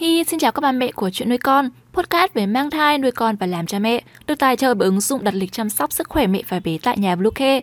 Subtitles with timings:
[0.00, 3.10] Hi, xin chào các bà mẹ của chuyện nuôi con, podcast về mang thai, nuôi
[3.10, 5.92] con và làm cha mẹ, được tài trợ bởi ứng dụng đặt lịch chăm sóc
[5.92, 7.60] sức khỏe mẹ và bé tại nhà Bluecare.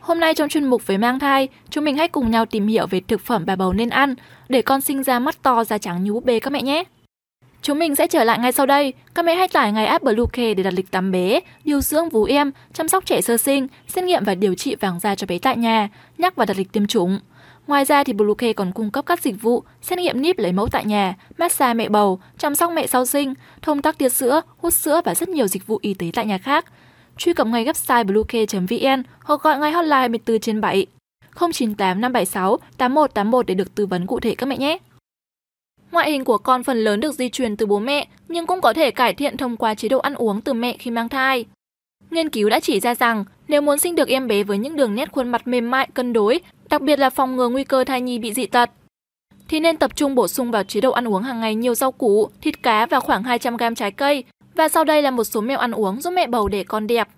[0.00, 2.86] Hôm nay trong chuyên mục về mang thai, chúng mình hãy cùng nhau tìm hiểu
[2.86, 4.14] về thực phẩm bà bầu nên ăn
[4.48, 6.84] để con sinh ra mắt to da trắng như búp bê các mẹ nhé.
[7.62, 8.92] Chúng mình sẽ trở lại ngay sau đây.
[9.14, 12.24] Các mẹ hãy tải ngay app Bluecare để đặt lịch tắm bé, điều dưỡng vú
[12.24, 15.38] em, chăm sóc trẻ sơ sinh, xét nghiệm và điều trị vàng da cho bé
[15.38, 15.88] tại nhà,
[16.18, 17.18] nhắc và đặt lịch tiêm chủng.
[17.66, 20.68] Ngoài ra thì Bluecare còn cung cấp các dịch vụ xét nghiệm níp lấy mẫu
[20.68, 24.74] tại nhà, massage mẹ bầu, chăm sóc mẹ sau sinh, thông tắc tiết sữa, hút
[24.74, 26.64] sữa và rất nhiều dịch vụ y tế tại nhà khác.
[27.16, 30.86] Truy cập ngay website bluecare.vn hoặc gọi ngay hotline 24 trên 7
[31.40, 34.78] 098 576 8181 để được tư vấn cụ thể các mẹ nhé.
[35.92, 38.72] Ngoại hình của con phần lớn được di truyền từ bố mẹ, nhưng cũng có
[38.72, 41.44] thể cải thiện thông qua chế độ ăn uống từ mẹ khi mang thai.
[42.10, 44.94] Nghiên cứu đã chỉ ra rằng nếu muốn sinh được em bé với những đường
[44.94, 46.40] nét khuôn mặt mềm mại, cân đối,
[46.74, 48.70] đặc biệt là phòng ngừa nguy cơ thai nhi bị dị tật,
[49.48, 51.92] thì nên tập trung bổ sung vào chế độ ăn uống hàng ngày nhiều rau
[51.92, 54.24] củ, thịt cá và khoảng 200 g trái cây.
[54.54, 57.08] Và sau đây là một số mẹo ăn uống giúp mẹ bầu để con đẹp.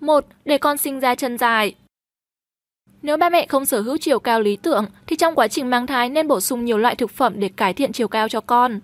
[0.00, 0.24] 1.
[0.44, 1.74] Để con sinh ra chân dài.
[3.02, 5.86] Nếu ba mẹ không sở hữu chiều cao lý tưởng thì trong quá trình mang
[5.86, 8.80] thai nên bổ sung nhiều loại thực phẩm để cải thiện chiều cao cho con.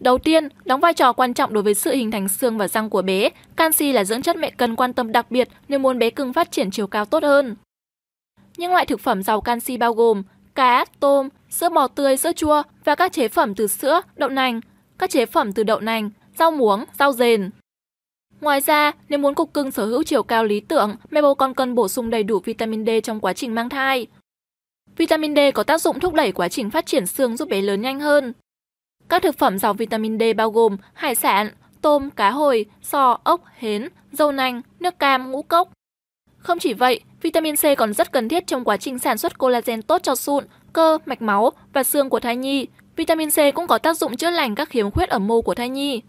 [0.00, 2.90] Đầu tiên, đóng vai trò quan trọng đối với sự hình thành xương và răng
[2.90, 6.10] của bé, canxi là dưỡng chất mẹ cần quan tâm đặc biệt nếu muốn bé
[6.10, 7.56] cưng phát triển chiều cao tốt hơn.
[8.56, 10.22] Những loại thực phẩm giàu canxi bao gồm
[10.54, 14.60] cá, tôm, sữa bò tươi, sữa chua và các chế phẩm từ sữa, đậu nành,
[14.98, 17.50] các chế phẩm từ đậu nành, rau muống, rau dền.
[18.40, 21.54] Ngoài ra, nếu muốn cục cưng sở hữu chiều cao lý tưởng, mẹ bầu còn
[21.54, 24.06] cần bổ sung đầy đủ vitamin D trong quá trình mang thai.
[24.96, 27.80] Vitamin D có tác dụng thúc đẩy quá trình phát triển xương giúp bé lớn
[27.80, 28.32] nhanh hơn.
[29.08, 33.40] Các thực phẩm giàu vitamin D bao gồm hải sản, tôm, cá hồi, sò, ốc,
[33.56, 35.68] hến, dâu nành, nước cam, ngũ cốc.
[36.42, 39.82] Không chỉ vậy, vitamin C còn rất cần thiết trong quá trình sản xuất collagen
[39.82, 42.66] tốt cho sụn, cơ, mạch máu và xương của thai nhi.
[42.96, 45.68] Vitamin C cũng có tác dụng chữa lành các khiếm khuyết ở mô của thai
[45.68, 46.02] nhi.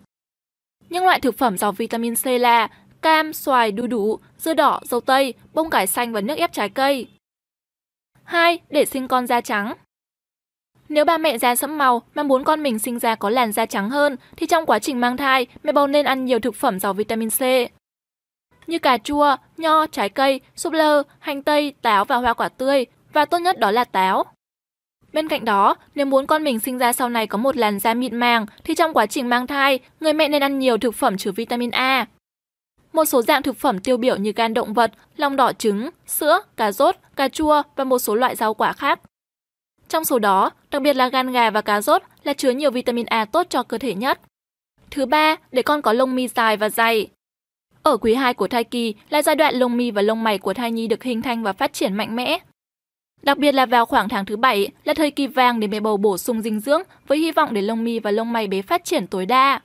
[0.89, 2.67] Những loại thực phẩm giàu vitamin C là
[3.01, 6.69] cam, xoài, đu đủ, dưa đỏ, dâu tây, bông cải xanh và nước ép trái
[6.69, 7.07] cây.
[8.23, 8.59] 2.
[8.69, 9.73] Để sinh con da trắng
[10.89, 13.65] Nếu ba mẹ da sẫm màu mà muốn con mình sinh ra có làn da
[13.65, 16.79] trắng hơn thì trong quá trình mang thai, mẹ bầu nên ăn nhiều thực phẩm
[16.79, 17.41] giàu vitamin C
[18.67, 22.85] như cà chua, nho, trái cây, súp lơ, hành tây, táo và hoa quả tươi
[23.13, 24.23] và tốt nhất đó là táo.
[25.13, 27.93] Bên cạnh đó, nếu muốn con mình sinh ra sau này có một làn da
[27.93, 31.17] mịn màng thì trong quá trình mang thai, người mẹ nên ăn nhiều thực phẩm
[31.17, 32.05] chứa vitamin A.
[32.93, 36.39] Một số dạng thực phẩm tiêu biểu như gan động vật, lòng đỏ trứng, sữa,
[36.57, 38.99] cà rốt, cà chua và một số loại rau quả khác.
[39.89, 43.05] Trong số đó, đặc biệt là gan gà và cà rốt là chứa nhiều vitamin
[43.05, 44.19] A tốt cho cơ thể nhất.
[44.91, 47.07] Thứ ba, để con có lông mi dài và dày.
[47.83, 50.53] Ở quý 2 của thai kỳ là giai đoạn lông mi và lông mày của
[50.53, 52.39] thai nhi được hình thành và phát triển mạnh mẽ.
[53.21, 55.97] Đặc biệt là vào khoảng tháng thứ 7 là thời kỳ vàng để mẹ bầu
[55.97, 58.83] bổ sung dinh dưỡng với hy vọng để lông mi và lông mày bé phát
[58.83, 59.61] triển tối đa.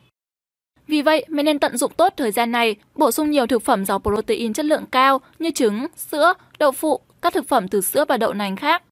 [0.86, 3.84] Vì vậy, mẹ nên tận dụng tốt thời gian này, bổ sung nhiều thực phẩm
[3.84, 8.04] giàu protein chất lượng cao như trứng, sữa, đậu phụ, các thực phẩm từ sữa
[8.08, 8.82] và đậu nành khác.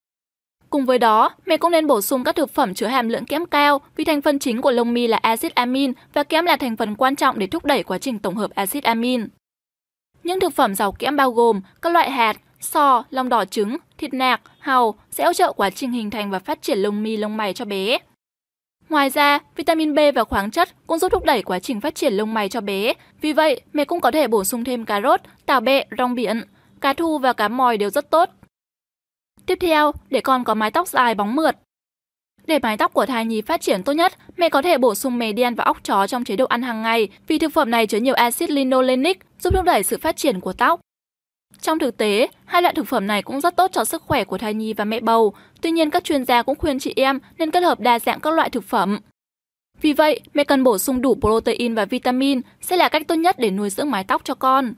[0.75, 3.47] Cùng với đó, mẹ cũng nên bổ sung các thực phẩm chứa hàm lượng kẽm
[3.47, 6.77] cao vì thành phần chính của lông mi là axit amin và kẽm là thành
[6.77, 9.29] phần quan trọng để thúc đẩy quá trình tổng hợp axit amin.
[10.23, 14.15] Những thực phẩm giàu kẽm bao gồm các loại hạt, sò, lòng đỏ trứng, thịt
[14.15, 17.37] nạc, hàu sẽ hỗ trợ quá trình hình thành và phát triển lông mi lông
[17.37, 17.99] mày cho bé.
[18.89, 22.13] Ngoài ra, vitamin B và khoáng chất cũng giúp thúc đẩy quá trình phát triển
[22.13, 22.93] lông mày cho bé.
[23.21, 26.43] Vì vậy, mẹ cũng có thể bổ sung thêm cà rốt, tảo bẹ, rong biển.
[26.81, 28.31] Cá thu và cá mòi đều rất tốt.
[29.47, 31.57] Tiếp theo, để con có mái tóc dài bóng mượt.
[32.47, 35.19] Để mái tóc của thai nhi phát triển tốt nhất, mẹ có thể bổ sung
[35.19, 37.87] mè đen và óc chó trong chế độ ăn hàng ngày vì thực phẩm này
[37.87, 40.81] chứa nhiều axit linolenic giúp thúc đẩy sự phát triển của tóc.
[41.61, 44.39] Trong thực tế, hai loại thực phẩm này cũng rất tốt cho sức khỏe của
[44.39, 45.35] thai nhi và mẹ bầu.
[45.61, 48.35] Tuy nhiên, các chuyên gia cũng khuyên chị em nên kết hợp đa dạng các
[48.35, 48.99] loại thực phẩm.
[49.81, 53.37] Vì vậy, mẹ cần bổ sung đủ protein và vitamin sẽ là cách tốt nhất
[53.39, 54.75] để nuôi dưỡng mái tóc cho con.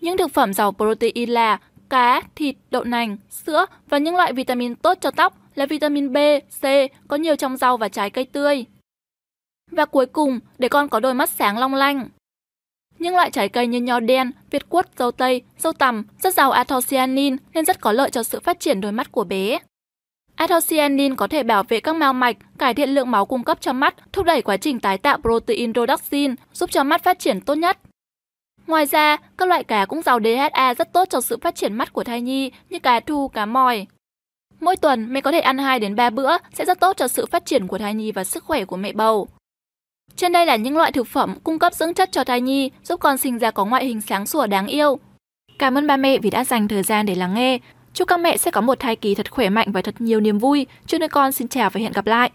[0.00, 1.58] Những thực phẩm giàu protein là
[1.88, 6.16] cá, thịt, đậu nành, sữa và những loại vitamin tốt cho tóc là vitamin B,
[6.60, 6.64] C
[7.08, 8.64] có nhiều trong rau và trái cây tươi.
[9.70, 12.08] Và cuối cùng, để con có đôi mắt sáng long lanh.
[12.98, 16.50] Những loại trái cây như nho đen, việt quất, dâu tây, dâu tằm rất giàu
[16.50, 19.58] anthocyanin nên rất có lợi cho sự phát triển đôi mắt của bé.
[20.34, 23.72] Anthocyanin có thể bảo vệ các mao mạch, cải thiện lượng máu cung cấp cho
[23.72, 27.54] mắt, thúc đẩy quá trình tái tạo protein rhodopsin, giúp cho mắt phát triển tốt
[27.54, 27.78] nhất.
[28.66, 31.92] Ngoài ra, các loại cá cũng giàu DHA rất tốt cho sự phát triển mắt
[31.92, 33.86] của thai nhi như cá thu, cá mòi.
[34.60, 37.26] Mỗi tuần, mẹ có thể ăn 2 đến 3 bữa sẽ rất tốt cho sự
[37.26, 39.28] phát triển của thai nhi và sức khỏe của mẹ bầu.
[40.16, 43.00] Trên đây là những loại thực phẩm cung cấp dưỡng chất cho thai nhi, giúp
[43.00, 44.98] con sinh ra có ngoại hình sáng sủa đáng yêu.
[45.58, 47.58] Cảm ơn ba mẹ vì đã dành thời gian để lắng nghe.
[47.92, 50.38] Chúc các mẹ sẽ có một thai kỳ thật khỏe mạnh và thật nhiều niềm
[50.38, 50.66] vui.
[50.86, 52.30] Chúc nuôi con xin chào và hẹn gặp lại.